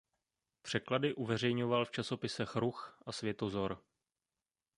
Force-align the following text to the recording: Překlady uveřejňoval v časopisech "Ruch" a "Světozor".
Překlady 0.61 1.13
uveřejňoval 1.15 1.85
v 1.85 1.91
časopisech 1.91 2.55
"Ruch" 2.55 2.99
a 3.05 3.11
"Světozor". 3.11 3.83